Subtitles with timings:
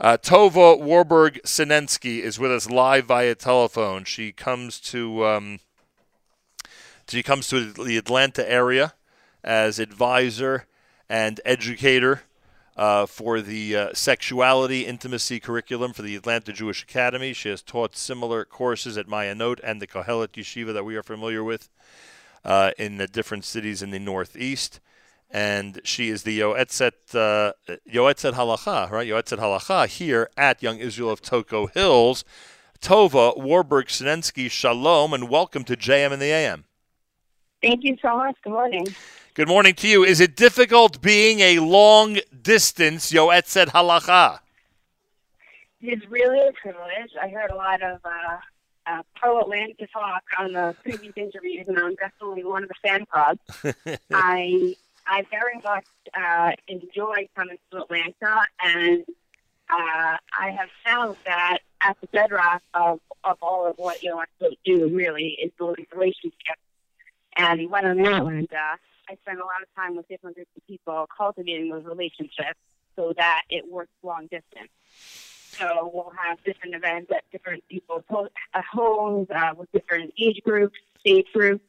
[0.00, 4.04] Uh, Tova Warburg Sinensky is with us live via telephone.
[4.04, 5.58] She comes to um,
[7.08, 8.94] she comes to the Atlanta area
[9.42, 10.66] as advisor
[11.08, 12.22] and educator
[12.76, 17.32] uh, for the uh, sexuality intimacy curriculum for the Atlanta Jewish Academy.
[17.32, 21.42] She has taught similar courses at Mayanot and the Kohelet Yeshiva that we are familiar
[21.42, 21.70] with
[22.44, 24.78] uh, in the different cities in the Northeast
[25.30, 27.52] and she is the Yoetzet uh,
[27.90, 29.06] Yoetzet Halacha, right?
[29.06, 32.24] Yoetzet Halacha here at Young Israel of Toco Hills.
[32.80, 36.64] Tova Warburg Sinensky, Shalom, and welcome to JM in the AM.
[37.60, 38.36] Thank you so much.
[38.44, 38.86] Good morning.
[39.34, 40.04] Good morning to you.
[40.04, 44.40] Is it difficult being a long distance Yoetzet Halacha?
[45.80, 47.10] It's really a privilege.
[47.20, 48.36] I heard a lot of uh,
[48.86, 53.06] uh, pro Atlanta talk on the previous interviews, and I'm definitely one of the fan
[53.06, 53.40] clubs.
[54.12, 54.76] I
[55.08, 59.04] I very much uh, enjoy coming to Atlanta, and
[59.70, 64.20] uh, I have found that at the bedrock of, of all of what you know
[64.20, 66.60] I do really is building relationships.
[67.36, 68.76] And when I'm in Atlanta,
[69.08, 72.58] I spend a lot of time with different groups of people cultivating those relationships
[72.96, 74.70] so that it works long distance.
[75.58, 78.04] So we'll have different events at different people's
[78.70, 81.64] homes uh, with different age groups, age groups,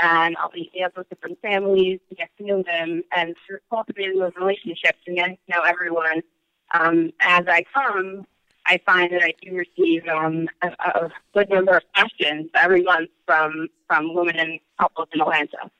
[0.00, 4.18] and I'll be able with different families to get to know them and through cultivating
[4.18, 6.22] those relationships and getting to know everyone.
[6.72, 8.26] Um, as I come,
[8.66, 13.10] I find that I do receive um, a, a good number of questions every month
[13.26, 15.70] from from women and couples in Atlanta.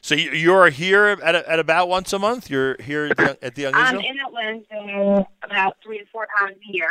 [0.00, 2.50] So you're here at, at about once a month.
[2.50, 3.86] You're here at the, at the Young Israel.
[3.86, 6.90] I'm in Atlanta about three to four times a year.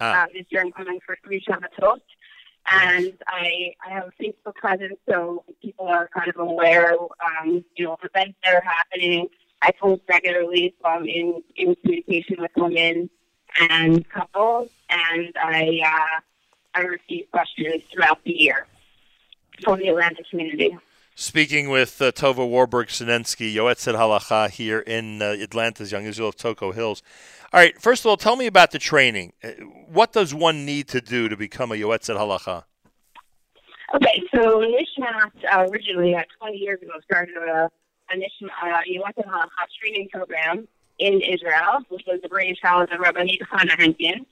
[0.00, 0.24] Ah.
[0.24, 2.00] Uh, this year I'm coming for three Shabbatot
[2.70, 7.84] and I I have a Facebook presence, so people are kind of aware, um, you
[7.84, 9.28] know, events that are happening.
[9.62, 13.10] I post regularly, so I'm in in communication with women
[13.70, 16.20] and couples, and I uh,
[16.74, 18.66] I receive questions throughout the year
[19.62, 20.76] from the Atlanta community.
[21.16, 26.36] Speaking with uh, Tova Warburg Sinensky, Yoetzet Halacha here in uh, Atlanta's Young Israel of
[26.36, 27.04] Toco Hills.
[27.52, 29.32] All right, first of all, tell me about the training.
[29.42, 29.50] Uh,
[29.86, 32.64] what does one need to do to become a Yoetzet Halacha?
[33.94, 37.70] Okay, so Nishmat uh, originally, uh, 20 years ago, started a,
[38.10, 40.66] a Nishmat uh, Yoetzet Halacha training program
[40.98, 44.26] in Israel, which was the brainchild of Rabbi Chana Henkin.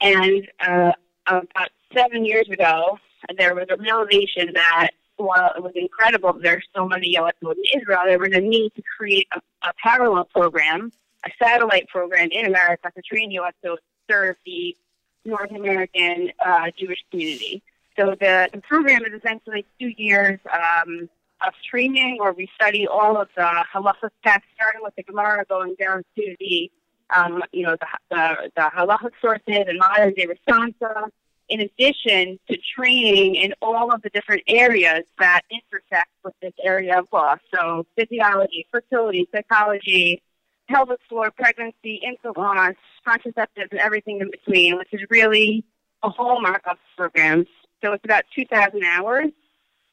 [0.00, 0.92] And uh,
[1.28, 2.98] about seven years ago,
[3.38, 8.02] there was a realization that while it was incredible there's so many Yoetzot in Israel,
[8.06, 10.92] there was a need to create a, a parallel program,
[11.24, 13.78] a satellite program in America to train Yoetzot to
[14.10, 14.76] serve the
[15.24, 17.62] North American uh, Jewish community.
[17.98, 21.08] So the, the program is essentially two years um,
[21.46, 25.76] of training where we study all of the halacha texts, starting with the Gemara, going
[25.78, 26.70] down to the
[27.14, 31.08] um, you know the the, the halacha sources and modern day responsa,
[31.48, 36.98] in addition to training in all of the different areas that intersect with this area
[36.98, 37.36] of law.
[37.54, 40.22] So physiology, fertility, psychology,
[40.68, 42.74] pelvic floor, pregnancy, infant loss,
[43.06, 45.64] contraceptives, and everything in between, which is really
[46.02, 47.46] a hallmark of the program.
[47.82, 49.26] So it's about 2,000 hours.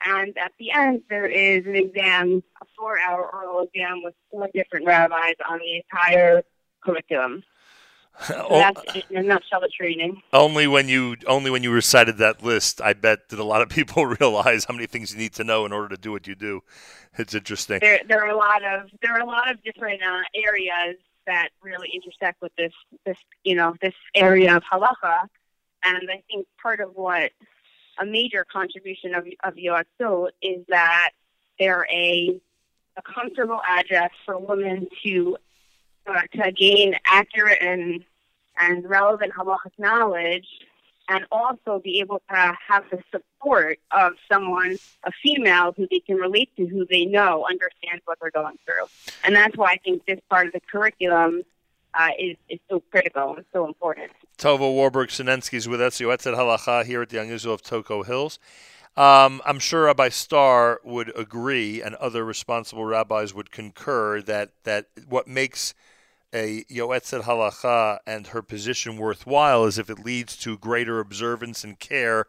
[0.04, 4.88] And at the end, there is an exam, a four-hour oral exam with four different
[4.88, 6.42] rabbis on the entire
[6.84, 7.44] curriculum.
[8.30, 10.22] that's in a nutshell the training.
[10.34, 13.70] Only when you only when you recited that list, I bet that a lot of
[13.70, 16.36] people realize how many things you need to know in order to do what you
[16.36, 16.62] do.
[17.18, 17.80] It's interesting.
[17.82, 21.50] There, there are a lot of there are a lot of different uh, areas that
[21.62, 22.74] really intersect with this
[23.06, 25.28] this you know this area of halacha,
[25.84, 27.32] and I think part of what
[28.00, 31.12] a major contribution of of Yoatzot is that
[31.60, 32.40] they're a
[32.98, 35.38] a comfortable address for women to
[36.08, 38.04] uh, to gain accurate and
[38.58, 40.48] and relevant halachic knowledge,
[41.08, 46.18] and also be able to have the support of someone, a female, who they can
[46.18, 48.86] relate to, who they know understands what they're going through.
[49.24, 51.44] And that's why I think this part of the curriculum
[51.94, 54.12] uh, is, is so critical and so important.
[54.38, 58.40] Tova Warburg Sinensky is with us, Yoetzet Halacha here at the Israel of Toco Hills.
[58.98, 64.88] Um, I'm sure Rabbi Starr would agree, and other responsible rabbis would concur that that
[65.08, 65.74] what makes
[66.34, 71.80] a Yoetzet Halacha and her position worthwhile is if it leads to greater observance and
[71.80, 72.28] care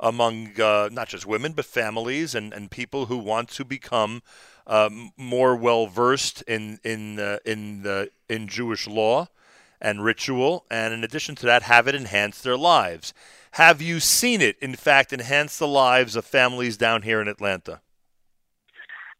[0.00, 4.22] among uh, not just women but families and, and people who want to become
[4.66, 9.28] um, more well versed in in uh, in the in Jewish law
[9.80, 13.12] and ritual, and in addition to that, have it enhance their lives.
[13.54, 17.80] Have you seen it, in fact, enhance the lives of families down here in Atlanta?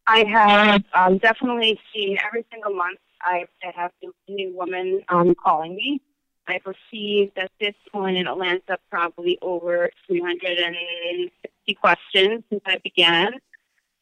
[0.06, 2.98] I have um, definitely seen every single month.
[3.22, 3.92] I, I have
[4.28, 6.00] new woman um, calling me
[6.46, 13.32] I've received at this point in Atlanta probably over 360 questions since I began.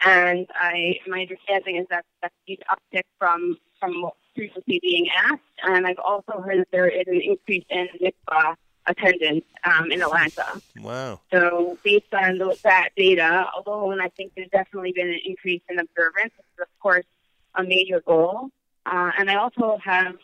[0.05, 5.43] And I, my understanding is that that's a huge uptick from, from previously being asked.
[5.63, 8.57] And I've also heard that there is an increase in mikvah
[8.87, 10.61] attendance um, in Atlanta.
[10.81, 11.21] Wow.
[11.33, 15.79] So based on those, that data alone, I think there's definitely been an increase in
[15.79, 16.33] observance.
[16.37, 17.07] This is, of course,
[17.55, 18.51] a major goal.
[18.87, 20.17] Uh, and I also have,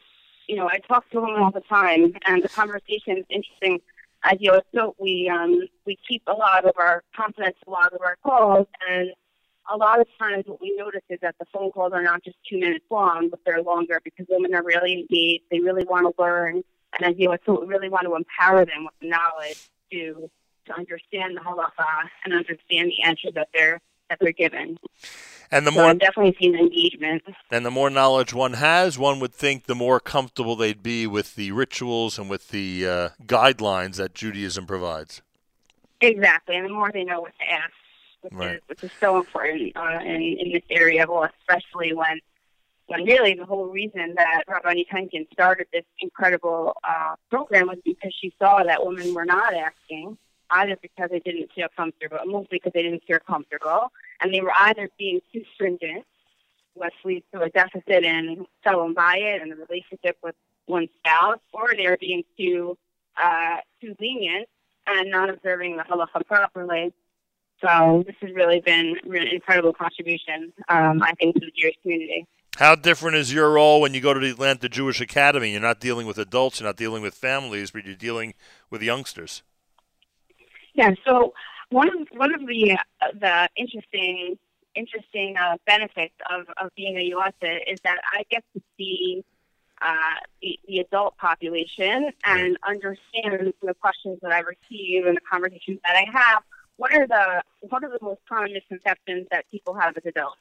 [0.49, 3.81] you know, I talk to women all the time, and the conversation is interesting.
[4.25, 8.01] As you know, we um, we keep a lot of our confidence, a lot of
[8.01, 9.13] our calls, and
[9.73, 12.37] a lot of times what we notice is that the phone calls are not just
[12.49, 15.45] two minutes long, but they're longer because women are really engaged.
[15.51, 16.65] They really want to learn.
[16.95, 19.59] And as you know, so really want to empower them with the knowledge
[19.93, 20.31] to
[20.67, 23.81] to understand the halacha and understand the answers that they're
[24.11, 24.79] that they're given.
[25.51, 27.23] And the So more I've definitely seen engagement.
[27.51, 31.37] and the more knowledge one has, one would think the more comfortable they'd be with
[31.37, 35.23] the rituals and with the uh, guidelines that Judaism provides.
[36.01, 37.73] Exactly, and the more they know what to ask,
[38.21, 38.57] which, Right.
[38.57, 42.21] is, which is so important uh, in, in this area, well, especially when
[42.89, 48.13] when really the whole reason that Rabbanit Henkin started this incredible uh, program was because
[48.19, 50.17] she saw that women were not asking,
[50.51, 54.53] either because they didn't feel comfortable, mostly because they didn't feel comfortable, and they were
[54.61, 56.05] either being too stringent,
[56.73, 60.35] which leads to a deficit in shalom bayit and the relationship with
[60.67, 62.79] one's spouse, or they were being too
[63.23, 64.49] uh, too lenient
[64.87, 66.95] and not observing the halacha properly.
[67.61, 72.27] So this has really been an incredible contribution, um, I think, to the Jewish community.
[72.59, 75.53] How different is your role when you go to the Atlanta Jewish Academy?
[75.53, 78.35] You're not dealing with adults, you're not dealing with families, but you're dealing
[78.69, 79.45] with youngsters.
[80.75, 80.91] Yeah.
[81.05, 81.35] So
[81.71, 84.37] one of one of the uh, the interesting
[84.75, 89.25] interesting uh, benefits of, of being a Yoetzet is that I get to see
[89.81, 89.95] uh,
[90.43, 95.95] the, the adult population and understand the questions that I receive and the conversations that
[95.95, 96.43] I have.
[96.77, 100.39] What are the what are the most common misconceptions that people have as adults?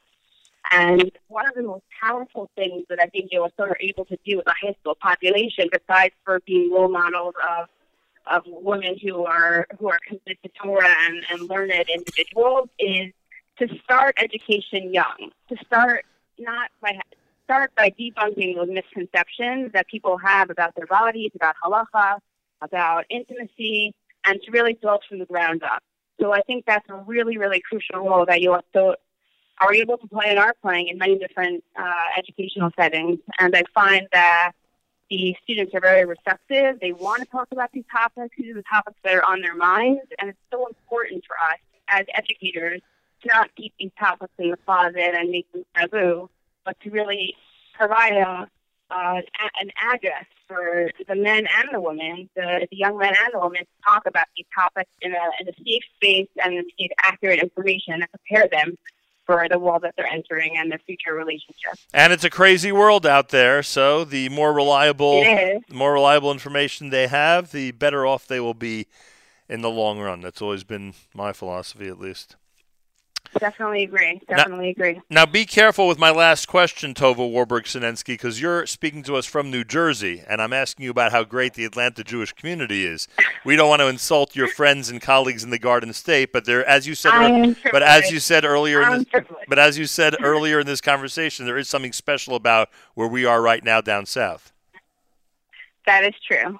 [0.70, 4.36] And one of the most powerful things that I think Yoetzot are able to do
[4.36, 7.68] with the high school population, besides for being role models of
[8.26, 13.12] of women who are who are committed to Torah and, and learned individuals is
[13.58, 15.30] to start education young.
[15.48, 16.04] To start
[16.38, 16.98] not by
[17.44, 22.18] start by debunking those misconceptions that people have about their bodies, about halacha,
[22.60, 23.94] about intimacy,
[24.26, 25.82] and to really build from the ground up.
[26.20, 28.96] So I think that's a really, really crucial role that you also
[29.60, 33.18] are able to play and are playing in many different uh, educational settings.
[33.38, 34.52] And I find that
[35.10, 36.80] the students are very receptive.
[36.80, 38.34] They want to talk about these topics.
[38.36, 40.02] These are the topics that are on their minds.
[40.18, 41.58] And it's so important for us
[41.88, 42.82] as educators
[43.22, 46.30] to not keep these topics in the closet and make them taboo,
[46.64, 47.34] but to really
[47.74, 48.48] provide a,
[48.90, 49.20] uh,
[49.60, 53.60] an address for the men and the women, the, the young men and the women,
[53.60, 57.40] to talk about these topics in a, in a safe space and to give accurate
[57.40, 58.76] information and prepare them
[59.28, 61.74] for the world that they're entering and their future relationship.
[61.92, 66.88] And it's a crazy world out there, so the more reliable the more reliable information
[66.88, 68.86] they have, the better off they will be
[69.46, 70.22] in the long run.
[70.22, 72.36] That's always been my philosophy at least.
[73.38, 74.20] Definitely agree.
[74.28, 75.00] Definitely agree.
[75.10, 79.26] Now, be careful with my last question, Tova Warburg Sinensky, because you're speaking to us
[79.26, 83.06] from New Jersey, and I'm asking you about how great the Atlanta Jewish community is.
[83.44, 86.66] We don't want to insult your friends and colleagues in the Garden State, but there,
[86.66, 89.48] as you said, but as you said earlier, in this, privileged.
[89.48, 93.24] but as you said earlier in this conversation, there is something special about where we
[93.24, 94.52] are right now down south.
[95.86, 96.58] That is true.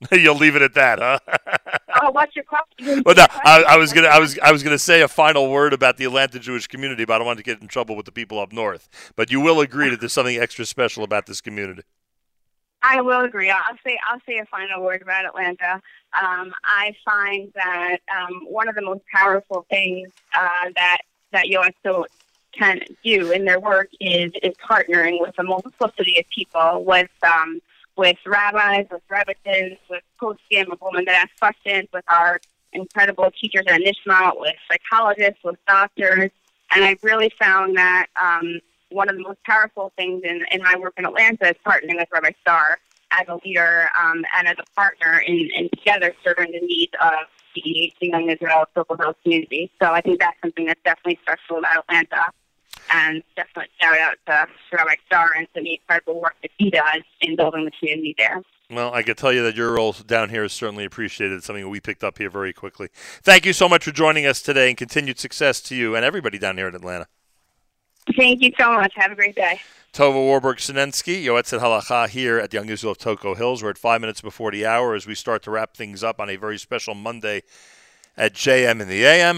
[0.12, 1.18] You'll leave it at that, huh?
[2.00, 3.02] Oh, what's your question?
[3.04, 5.72] Well, no, I, I was gonna, I was, I was gonna say a final word
[5.72, 8.12] about the Atlanta Jewish community, but I don't want to get in trouble with the
[8.12, 9.12] people up north.
[9.16, 11.82] But you will agree that there's something extra special about this community.
[12.82, 13.50] I will agree.
[13.50, 15.82] I'll say I'll say a final word about Atlanta.
[16.22, 20.98] Um, I find that um, one of the most powerful things uh, that
[21.32, 22.06] that Yoetzot
[22.52, 27.60] can do in their work is is partnering with a multiplicity of people, with um,
[27.98, 32.40] with rabbis, with rebbetzins, with poskim, with women that ask questions, with our
[32.72, 36.30] incredible teachers at Nishmat, with psychologists, with doctors,
[36.70, 40.76] and I've really found that um, one of the most powerful things in, in my
[40.78, 42.78] work in Atlanta is partnering with Rabbi Starr
[43.10, 47.26] as a leader um, and as a partner in, in together serving the needs of
[47.54, 49.70] the, young Israel Toco Hills community.
[49.82, 52.24] So I think that's something that's definitely special about Atlanta.
[52.90, 57.02] And definitely shout out to Rabbi Starr and to the incredible work that he does
[57.20, 58.42] in building the community there.
[58.70, 61.36] Well, I can tell you that your role down here is certainly appreciated.
[61.36, 62.88] It's something that we picked up here very quickly.
[63.22, 66.38] Thank you so much for joining us today, and continued success to you and everybody
[66.38, 67.06] down here in Atlanta.
[68.16, 68.92] Thank you so much.
[68.96, 69.60] Have a great day.
[69.92, 73.62] Tova Warburg Sinensky, Yoetzet Halacha here at the Young Israel of Toco Hills.
[73.62, 76.28] We're at five minutes before the hour as we start to wrap things up on
[76.28, 77.42] a very special Monday
[78.16, 79.36] at JM in the AM.